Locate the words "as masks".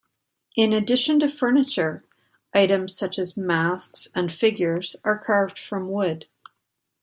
3.19-4.07